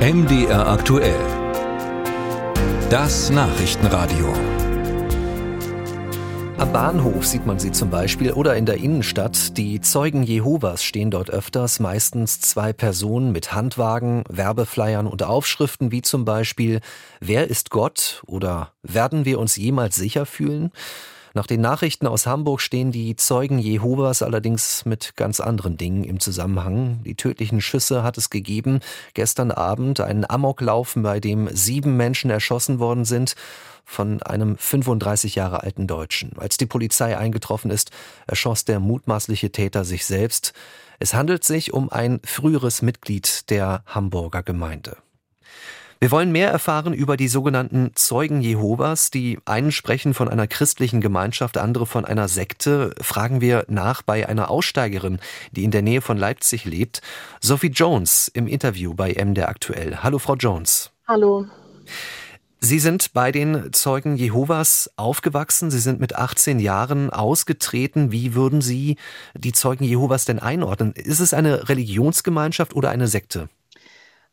MDR 0.00 0.66
aktuell. 0.66 1.20
Das 2.88 3.28
Nachrichtenradio. 3.28 4.32
Am 6.56 6.72
Bahnhof 6.72 7.26
sieht 7.26 7.44
man 7.44 7.58
sie 7.58 7.70
zum 7.70 7.90
Beispiel 7.90 8.32
oder 8.32 8.56
in 8.56 8.64
der 8.64 8.78
Innenstadt. 8.78 9.58
Die 9.58 9.82
Zeugen 9.82 10.22
Jehovas 10.22 10.82
stehen 10.84 11.10
dort 11.10 11.28
öfters, 11.28 11.80
meistens 11.80 12.40
zwei 12.40 12.72
Personen 12.72 13.30
mit 13.30 13.52
Handwagen, 13.52 14.24
Werbeflyern 14.30 15.06
und 15.06 15.22
Aufschriften 15.22 15.92
wie 15.92 16.00
zum 16.00 16.24
Beispiel 16.24 16.80
Wer 17.20 17.50
ist 17.50 17.68
Gott 17.68 18.22
oder 18.26 18.72
Werden 18.82 19.26
wir 19.26 19.38
uns 19.38 19.56
jemals 19.56 19.96
sicher 19.96 20.24
fühlen? 20.24 20.72
Nach 21.32 21.46
den 21.46 21.60
Nachrichten 21.60 22.08
aus 22.08 22.26
Hamburg 22.26 22.60
stehen 22.60 22.90
die 22.90 23.14
Zeugen 23.14 23.60
Jehovas 23.60 24.22
allerdings 24.22 24.84
mit 24.84 25.14
ganz 25.14 25.38
anderen 25.38 25.76
Dingen 25.76 26.02
im 26.02 26.18
Zusammenhang. 26.18 27.02
Die 27.04 27.14
tödlichen 27.14 27.60
Schüsse 27.60 28.02
hat 28.02 28.18
es 28.18 28.30
gegeben. 28.30 28.80
Gestern 29.14 29.52
Abend 29.52 30.00
einen 30.00 30.28
Amoklauf, 30.28 30.94
bei 30.96 31.20
dem 31.20 31.48
sieben 31.54 31.96
Menschen 31.96 32.30
erschossen 32.30 32.80
worden 32.80 33.04
sind 33.04 33.36
von 33.84 34.22
einem 34.22 34.56
35 34.56 35.36
Jahre 35.36 35.62
alten 35.62 35.86
Deutschen. 35.86 36.32
Als 36.36 36.56
die 36.56 36.66
Polizei 36.66 37.16
eingetroffen 37.16 37.70
ist, 37.70 37.90
erschoss 38.26 38.64
der 38.64 38.80
mutmaßliche 38.80 39.52
Täter 39.52 39.84
sich 39.84 40.06
selbst. 40.06 40.52
Es 40.98 41.14
handelt 41.14 41.44
sich 41.44 41.72
um 41.72 41.90
ein 41.90 42.20
früheres 42.24 42.82
Mitglied 42.82 43.50
der 43.50 43.84
Hamburger 43.86 44.42
Gemeinde. 44.42 44.96
Wir 46.02 46.10
wollen 46.10 46.32
mehr 46.32 46.50
erfahren 46.50 46.94
über 46.94 47.18
die 47.18 47.28
sogenannten 47.28 47.90
Zeugen 47.94 48.40
Jehovas. 48.40 49.10
Die 49.10 49.38
einen 49.44 49.70
sprechen 49.70 50.14
von 50.14 50.30
einer 50.30 50.46
christlichen 50.46 51.02
Gemeinschaft, 51.02 51.58
andere 51.58 51.84
von 51.84 52.06
einer 52.06 52.26
Sekte. 52.26 52.94
Fragen 53.02 53.42
wir 53.42 53.66
nach 53.68 54.00
bei 54.00 54.26
einer 54.26 54.50
Aussteigerin, 54.50 55.18
die 55.52 55.62
in 55.62 55.70
der 55.70 55.82
Nähe 55.82 56.00
von 56.00 56.16
Leipzig 56.16 56.64
lebt. 56.64 57.02
Sophie 57.42 57.66
Jones 57.66 58.28
im 58.28 58.46
Interview 58.46 58.94
bei 58.94 59.12
MDR 59.12 59.50
aktuell. 59.50 59.98
Hallo, 59.98 60.18
Frau 60.18 60.36
Jones. 60.36 60.90
Hallo. 61.06 61.44
Sie 62.60 62.78
sind 62.78 63.12
bei 63.12 63.30
den 63.30 63.70
Zeugen 63.74 64.16
Jehovas 64.16 64.90
aufgewachsen. 64.96 65.70
Sie 65.70 65.80
sind 65.80 66.00
mit 66.00 66.16
18 66.16 66.60
Jahren 66.60 67.10
ausgetreten. 67.10 68.10
Wie 68.10 68.34
würden 68.34 68.62
Sie 68.62 68.96
die 69.34 69.52
Zeugen 69.52 69.84
Jehovas 69.84 70.24
denn 70.24 70.38
einordnen? 70.38 70.92
Ist 70.92 71.20
es 71.20 71.34
eine 71.34 71.68
Religionsgemeinschaft 71.68 72.74
oder 72.74 72.88
eine 72.88 73.06
Sekte? 73.06 73.50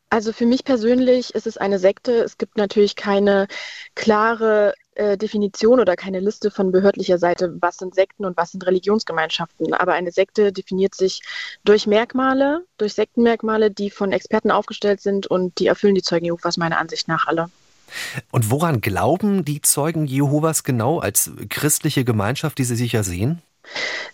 Also 0.10 0.32
für 0.32 0.46
mich 0.46 0.64
persönlich 0.64 1.36
ist 1.36 1.48
es 1.48 1.58
eine 1.58 1.80
Sekte. 1.80 2.14
Es 2.24 2.38
gibt 2.38 2.56
natürlich 2.56 2.96
keine 2.96 3.48
klare 3.94 4.74
äh, 4.96 5.18
Definition 5.18 5.80
oder 5.80 5.96
keine 5.96 6.20
Liste 6.20 6.50
von 6.50 6.72
behördlicher 6.72 7.18
Seite, 7.18 7.56
was 7.60 7.78
sind 7.78 7.94
Sekten 7.94 8.26
und 8.26 8.38
was 8.38 8.52
sind 8.52 8.66
Religionsgemeinschaften. 8.66 9.74
Aber 9.74 9.94
eine 9.94 10.12
Sekte 10.12 10.54
definiert 10.54 10.96
sich 10.96 11.22
durch 11.66 11.88
Merkmale, 11.88 12.66
durch 12.78 12.94
Sektenmerkmale, 12.94 13.70
die 13.70 13.90
von 13.90 14.12
Experten 14.14 14.50
aufgestellt 14.50 15.02
sind 15.02 15.28
und 15.28 15.60
die 15.60 15.68
erfüllen 15.68 15.96
die 15.96 16.02
Zeugen 16.02 16.26
Jehovas 16.26 16.58
meiner 16.58 16.80
Ansicht 16.80 17.08
nach 17.08 17.28
alle. 17.28 17.50
Und 18.32 18.50
woran 18.50 18.82
glauben 18.82 19.46
die 19.46 19.62
Zeugen 19.62 20.08
Jehovas 20.08 20.64
genau 20.64 21.00
als 21.00 21.32
christliche 21.50 22.06
Gemeinschaft, 22.06 22.58
die 22.58 22.64
sie 22.64 22.76
sich 22.76 22.94
ja 22.94 23.04
sehen? 23.04 23.42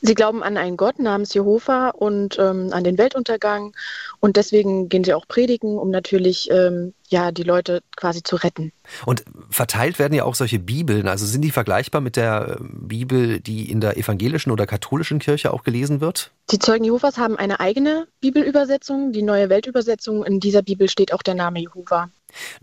Sie 0.02 0.16
glauben 0.16 0.44
an 0.44 0.58
einen 0.58 0.78
Gott 0.78 1.00
namens 1.00 1.34
Jehova 1.34 1.90
und 1.90 2.38
ähm, 2.40 2.70
an 2.72 2.84
den 2.84 2.98
Weltuntergang 2.98 3.74
und 4.20 4.38
deswegen 4.38 4.90
gehen 4.90 5.04
sie 5.04 5.14
auch 5.14 5.28
predigen, 5.28 5.78
um 5.78 5.90
natürlich 5.90 6.50
ähm, 6.52 6.94
ja 7.08 7.32
die 7.32 7.44
Leute 7.44 7.82
quasi 7.96 8.24
zu 8.24 8.36
retten. 8.36 8.72
Und 9.06 9.24
verteilt 9.50 10.00
werden 10.00 10.14
ja 10.14 10.26
auch 10.26 10.36
solche 10.36 10.60
Bibeln. 10.60 11.08
Also 11.08 11.26
sind 11.26 11.42
die 11.42 11.52
vergleichbar 11.52 12.02
mit 12.02 12.16
der 12.16 12.58
äh, 12.60 12.64
Bibel, 12.64 13.40
die 13.40 13.70
in 13.72 13.80
der 13.80 13.98
evangelischen 13.98 14.52
oder 14.52 14.66
katholischen 14.66 15.20
Kirche 15.20 15.54
auch 15.54 15.64
gelesen 15.64 16.02
wird? 16.02 16.32
Die 16.52 16.60
Zeugen 16.60 16.84
Jehovas 16.84 17.18
haben 17.18 17.38
eine 17.38 17.60
eigene 17.60 18.08
Bibelübersetzung, 18.20 19.12
die 19.12 19.24
Neue 19.24 19.50
Weltübersetzung. 19.50 20.26
In 20.26 20.40
dieser 20.40 20.62
Bibel 20.62 20.90
steht 20.90 21.14
auch 21.14 21.24
der 21.24 21.36
Name 21.36 21.60
Jehova. 21.60 22.10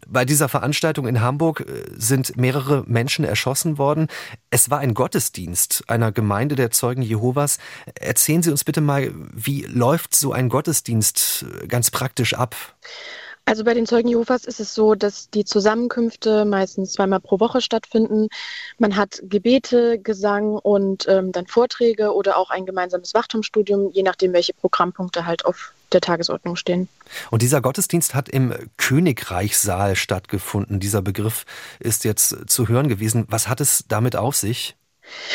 Bei 0.06 0.24
dieser 0.24 0.48
Veranstaltung 0.48 1.06
in 1.06 1.20
Hamburg 1.20 1.60
äh, 1.60 1.84
sind 1.96 2.36
mehrere 2.36 2.84
Menschen 2.86 3.24
erschossen 3.24 3.78
worden. 3.78 4.08
Es 4.50 4.70
war 4.70 4.78
ein 4.78 4.94
Gottesdienst 4.94 5.84
einer 5.88 6.12
Gemeinde 6.12 6.56
der 6.56 6.70
Zeugen 6.70 7.02
Jehovas. 7.02 7.58
Erzählen 7.94 8.42
Sie 8.42 8.50
uns 8.50 8.64
bitte 8.64 8.80
mal, 8.80 9.12
wie 9.32 9.62
läuft 9.62 10.14
so 10.14 10.32
ein 10.32 10.48
Gottesdienst 10.48 11.44
äh, 11.62 11.66
ganz 11.66 11.90
praktisch 11.90 12.34
ab? 12.34 12.56
Also 13.46 13.64
bei 13.64 13.74
den 13.74 13.86
Zeugen 13.86 14.08
Jehovas 14.08 14.44
ist 14.44 14.60
es 14.60 14.74
so, 14.74 14.94
dass 14.94 15.28
die 15.30 15.44
Zusammenkünfte 15.44 16.44
meistens 16.44 16.92
zweimal 16.92 17.20
pro 17.20 17.40
Woche 17.40 17.60
stattfinden. 17.60 18.28
Man 18.78 18.94
hat 18.94 19.20
Gebete, 19.24 19.98
Gesang 19.98 20.52
und 20.52 21.08
ähm, 21.08 21.32
dann 21.32 21.48
Vorträge 21.48 22.14
oder 22.14 22.36
auch 22.36 22.50
ein 22.50 22.64
gemeinsames 22.64 23.12
Wachturmstudium, 23.12 23.90
je 23.90 24.04
nachdem, 24.04 24.32
welche 24.34 24.54
Programmpunkte 24.54 25.26
halt 25.26 25.46
auf 25.46 25.72
der 25.92 26.00
Tagesordnung 26.00 26.56
stehen. 26.56 26.88
Und 27.30 27.42
dieser 27.42 27.60
Gottesdienst 27.60 28.14
hat 28.14 28.28
im 28.28 28.54
Königreichssaal 28.76 29.96
stattgefunden. 29.96 30.80
Dieser 30.80 31.02
Begriff 31.02 31.44
ist 31.78 32.04
jetzt 32.04 32.50
zu 32.50 32.68
hören 32.68 32.88
gewesen. 32.88 33.26
Was 33.28 33.48
hat 33.48 33.60
es 33.60 33.84
damit 33.88 34.16
auf 34.16 34.36
sich? 34.36 34.76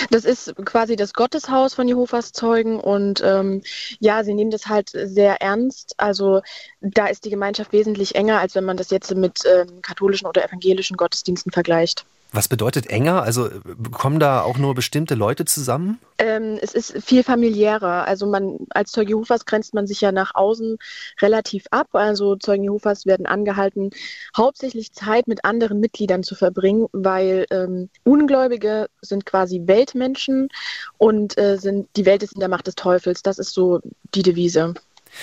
Das 0.10 0.26
ist 0.26 0.56
quasi 0.64 0.96
das 0.96 1.14
Gotteshaus 1.14 1.74
von 1.74 1.88
Jehovas 1.88 2.32
Zeugen 2.32 2.80
und 2.80 3.22
ähm, 3.24 3.62
ja, 4.00 4.24
sie 4.24 4.34
nehmen 4.34 4.52
das 4.52 4.68
halt 4.68 4.90
sehr 4.94 5.42
ernst. 5.42 5.96
Also 5.98 6.42
da 6.82 7.08
ist 7.08 7.26
die 7.26 7.30
Gemeinschaft 7.30 7.74
wesentlich 7.74 8.16
enger, 8.16 8.40
als 8.40 8.56
wenn 8.56 8.66
man 8.66 8.78
das 8.78 8.90
jetzt 8.90 9.14
mit 9.16 9.40
ähm, 9.46 9.82
katholischen 9.82 10.28
oder 10.28 10.46
evangelischen 10.46 10.98
Gottesdiensten 10.98 11.52
vergleicht. 11.52 12.06
Was 12.31 12.47
bedeutet 12.47 12.88
enger? 12.88 13.24
Also 13.24 13.50
kommen 13.91 14.19
da 14.19 14.41
auch 14.41 14.58
nur 14.58 14.75
bestimmte 14.75 15.16
Leute 15.16 15.46
zusammen? 15.46 16.00
Ähm, 16.18 16.58
es 16.62 16.74
ist 16.74 17.02
viel 17.03 17.24
familiärer. 17.24 18.06
Also 18.06 18.25
man 18.25 18.58
als 18.72 18.91
Zeuge 18.91 19.12
Jehovas 19.12 19.46
grenzt 19.46 19.74
man 19.74 19.88
sich 19.88 20.02
ja 20.02 20.12
nach 20.12 20.36
außen 20.36 20.78
relativ 21.22 21.66
ab. 21.72 21.88
Also 21.94 22.36
Zeugen 22.36 22.63
Jehovas 22.63 23.06
werden 23.06 23.25
angehalten, 23.25 23.91
hauptsächlich 24.36 24.91
Zeit 24.91 25.28
mit 25.28 25.46
anderen 25.46 25.80
Mitgliedern 25.80 26.24
zu 26.24 26.36
verbringen, 26.36 26.88
weil 26.91 27.46
ähm, 27.52 27.90
Ungläubige 28.03 28.90
sind 29.02 29.25
quasi 29.25 29.62
Weltmenschen 29.66 30.50
und 30.97 31.38
äh, 31.38 31.57
sind 31.57 31.88
die 31.96 32.06
Welt 32.06 32.24
ist 32.24 32.34
in 32.34 32.42
der 32.42 32.50
Macht 32.50 32.68
des 32.68 32.75
Teufels. 32.75 33.24
Das 33.24 33.40
ist 33.40 33.53
so 33.53 33.80
die 34.13 34.24
Devise. 34.24 34.74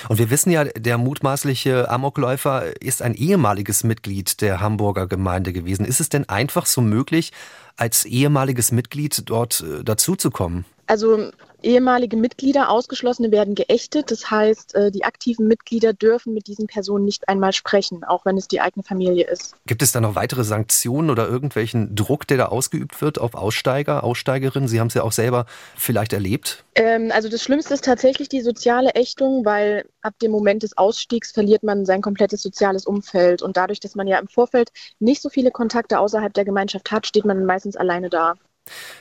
Und 0.09 0.19
wir 0.19 0.31
wissen 0.31 0.51
ja, 0.51 0.65
der 0.65 0.99
mutmaßliche 0.99 1.91
Amokläufer 1.91 2.83
ist 2.83 3.03
ein 3.03 3.15
ehemaliges 3.15 3.85
Mitglied 3.85 4.41
der 4.41 4.61
Hamburger 4.61 5.07
Gemeinde 5.07 5.53
gewesen. 5.53 5.85
Ist 5.85 6.01
es 6.01 6.09
denn 6.09 6.29
einfach 6.29 6.67
so 6.67 6.81
möglich, 6.81 7.33
als 7.77 8.05
ehemaliges 8.05 8.73
Mitglied 8.73 9.23
dort 9.27 9.61
äh, 9.61 9.85
dazuzukommen? 9.85 10.65
Also 10.87 11.31
ehemalige 11.65 12.17
Mitglieder, 12.17 12.69
Ausgeschlossene 12.69 13.31
werden 13.31 13.55
geächtet. 13.55 14.11
Das 14.11 14.31
heißt, 14.31 14.75
äh, 14.75 14.91
die 14.91 15.05
aktiven 15.05 15.49
Mitglieder 15.49 15.93
dürfen 15.93 16.35
mit 16.35 16.47
diesen 16.47 16.67
Personen 16.67 17.05
nicht 17.05 17.29
einmal 17.29 17.53
sprechen, 17.53 18.05
auch 18.05 18.25
wenn 18.25 18.37
es 18.37 18.49
die 18.49 18.61
eigene 18.61 18.83
Familie 18.83 19.27
ist. 19.27 19.55
Gibt 19.67 19.83
es 19.83 19.93
da 19.93 20.01
noch 20.01 20.15
weitere 20.15 20.45
Sanktionen 20.45 21.11
oder 21.11 21.29
irgendwelchen 21.29 21.95
Druck, 21.95 22.27
der 22.27 22.37
da 22.37 22.47
ausgeübt 22.47 23.01
wird 23.01 23.19
auf 23.19 23.35
Aussteiger, 23.35 24.05
Aussteigerinnen? 24.05 24.69
Sie 24.69 24.81
haben 24.81 24.89
es 24.89 24.95
ja 24.95 25.03
auch 25.03 25.13
selber 25.13 25.47
vielleicht 25.77 26.13
erlebt. 26.13 26.65
Ähm, 26.75 27.11
also 27.13 27.29
das 27.29 27.43
Schlimmste 27.43 27.75
ist 27.75 27.85
tatsächlich 27.85 28.29
die 28.29 28.41
soziale 28.41 28.95
Ächtung, 28.95 29.45
weil 29.45 29.87
ab 30.01 30.15
dem 30.21 30.31
Moment 30.31 30.63
des 30.63 30.77
Ausstiegs 30.77 31.33
verliert 31.33 31.63
man 31.63 31.85
sein 31.85 32.01
komplettes 32.01 32.43
soziales 32.43 32.87
Umfeld. 32.87 33.43
Und 33.43 33.57
dadurch, 33.57 33.81
dass 33.81 33.95
man 33.95 34.07
ja 34.07 34.19
im 34.19 34.29
Vorfeld 34.29 34.71
nicht 34.99 35.23
so 35.23 35.29
viele 35.29 35.51
Kontakte 35.51 35.99
außerhalb 35.99 36.33
der 36.33 36.45
Gemeinschaft 36.45 36.91
hat, 36.91 37.07
steht 37.07 37.25
man 37.25 37.45
meistens 37.45 37.77
alleine 37.77 38.09
da. 38.09 38.35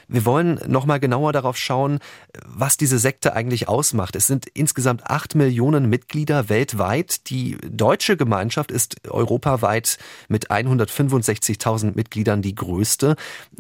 Wir 0.08 0.26
wollen 0.26 0.60
noch 0.68 0.86
mal 0.86 1.00
genauer 1.00 1.34
darauf 1.34 1.58
schauen, 1.58 2.00
was 2.46 2.78
diese 2.78 3.00
Sekte 3.00 3.34
eigentlich 3.34 3.68
ausmacht. 3.68 4.16
Es 4.16 4.28
sind 4.28 4.48
insgesamt 4.54 5.06
acht 5.06 5.36
Millionen 5.36 5.90
Mitglieder 5.90 6.50
weltweit. 6.50 7.30
Die 7.30 7.58
deutsche 7.64 8.18
Gemeinschaft 8.18 8.72
ist 8.72 9.08
europaweit 9.10 9.98
mit 10.28 10.52
165.000 10.52 11.96
Mitgliedern 11.96 12.42
die 12.42 12.56
größte. 12.56 13.16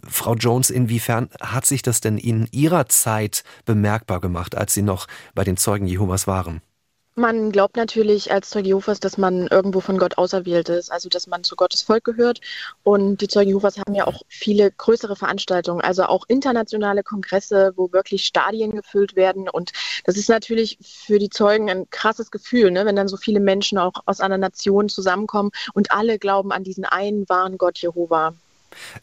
Frau 0.07 0.35
Jones, 0.35 0.69
inwiefern 0.69 1.29
hat 1.39 1.65
sich 1.65 1.81
das 1.81 2.01
denn 2.01 2.17
in 2.17 2.47
Ihrer 2.51 2.87
Zeit 2.87 3.43
bemerkbar 3.65 4.19
gemacht, 4.19 4.55
als 4.55 4.73
Sie 4.73 4.81
noch 4.81 5.07
bei 5.35 5.43
den 5.43 5.57
Zeugen 5.57 5.87
Jehovas 5.87 6.27
waren? 6.27 6.61
Man 7.15 7.51
glaubt 7.51 7.75
natürlich 7.75 8.31
als 8.31 8.49
Zeuge 8.49 8.69
Jehovas, 8.69 9.01
dass 9.01 9.17
man 9.17 9.47
irgendwo 9.47 9.81
von 9.81 9.97
Gott 9.97 10.17
auserwählt 10.17 10.69
ist, 10.69 10.89
also 10.89 11.09
dass 11.09 11.27
man 11.27 11.43
zu 11.43 11.57
Gottes 11.57 11.81
Volk 11.81 12.05
gehört. 12.05 12.39
Und 12.83 13.19
die 13.19 13.27
Zeugen 13.27 13.49
Jehovas 13.49 13.77
haben 13.77 13.93
ja 13.93 14.07
auch 14.07 14.21
viele 14.29 14.71
größere 14.71 15.17
Veranstaltungen, 15.17 15.81
also 15.81 16.03
auch 16.05 16.23
internationale 16.29 17.03
Kongresse, 17.03 17.73
wo 17.75 17.91
wirklich 17.91 18.25
Stadien 18.25 18.71
gefüllt 18.71 19.17
werden. 19.17 19.49
Und 19.49 19.73
das 20.05 20.15
ist 20.15 20.29
natürlich 20.29 20.77
für 20.81 21.19
die 21.19 21.29
Zeugen 21.29 21.69
ein 21.69 21.89
krasses 21.89 22.31
Gefühl, 22.31 22.71
ne? 22.71 22.85
wenn 22.85 22.95
dann 22.95 23.09
so 23.09 23.17
viele 23.17 23.41
Menschen 23.41 23.77
auch 23.77 23.95
aus 24.05 24.21
einer 24.21 24.37
Nation 24.37 24.87
zusammenkommen 24.87 25.51
und 25.73 25.91
alle 25.91 26.17
glauben 26.17 26.53
an 26.53 26.63
diesen 26.63 26.85
einen 26.85 27.27
wahren 27.27 27.57
Gott 27.57 27.79
Jehova. 27.79 28.33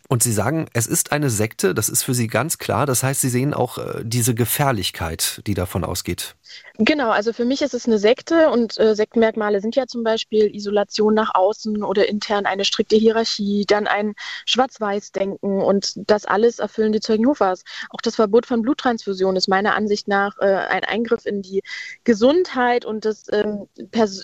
Und 0.09 0.23
Sie 0.23 0.33
sagen, 0.33 0.67
es 0.73 0.87
ist 0.87 1.13
eine 1.13 1.29
Sekte, 1.29 1.75
das 1.75 1.91
ist 1.91 2.03
für 2.03 2.15
Sie 2.15 2.27
ganz 2.27 2.57
klar. 2.57 2.87
Das 2.87 3.03
heißt, 3.03 3.21
Sie 3.21 3.29
sehen 3.29 3.53
auch 3.53 3.79
äh, 3.79 4.03
diese 4.03 4.35
Gefährlichkeit, 4.35 5.43
die 5.47 5.53
davon 5.55 5.85
ausgeht. 5.85 6.37
Genau, 6.79 7.11
also 7.11 7.33
für 7.33 7.45
mich 7.45 7.63
ist 7.63 7.75
es 7.75 7.87
eine 7.87 7.99
Sekte 7.99 8.51
und 8.51 8.79
äh, 8.79 8.95
Sektenmerkmale 8.95 9.61
sind 9.61 9.77
ja 9.77 9.87
zum 9.87 10.03
Beispiel 10.05 10.55
Isolation 10.55 11.15
nach 11.15 11.35
außen 11.35 11.83
oder 11.83 12.09
intern 12.09 12.47
eine 12.47 12.65
strikte 12.65 12.97
Hierarchie, 12.97 13.65
dann 13.67 13.87
ein 13.87 14.15
Schwarz-Weiß-Denken 14.47 15.61
und 15.61 15.95
das 16.09 16.25
alles 16.25 16.59
erfüllen 16.59 16.93
die 16.93 17.01
Zeugen 17.01 17.25
Jehovas. 17.25 17.65
Auch 17.91 18.01
das 18.03 18.17
Verbot 18.17 18.47
von 18.47 18.63
Bluttransfusion 18.63 19.37
ist 19.37 19.49
meiner 19.49 19.75
Ansicht 19.75 20.09
nach 20.09 20.39
äh, 20.39 20.47
ein 20.47 20.85
Eingriff 20.85 21.27
in 21.27 21.43
die 21.43 21.63
Gesundheit 22.05 22.85
und 22.85 23.05
das, 23.05 23.25
ähm, 23.33 23.69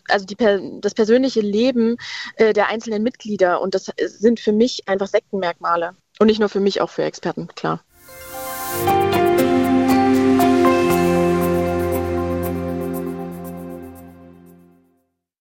also 0.09 0.27
die, 0.27 0.37
das 0.81 0.95
persönliche 0.95 1.41
Leben 1.41 1.97
äh, 2.37 2.53
der 2.53 2.69
einzelnen 2.69 3.03
Mitglieder 3.03 3.61
und 3.61 3.75
das 3.75 3.91
sind 3.99 4.41
für 4.41 4.53
mich 4.53 4.89
einfach 4.89 5.09
Sektenmerkmale 5.09 5.97
und 6.19 6.27
nicht 6.29 6.41
nur 6.41 6.49
für 6.49 6.61
mich, 6.61 6.81
auch 6.81 6.91
für 6.91 7.03
Experten, 7.03 7.49
klar. 7.49 7.83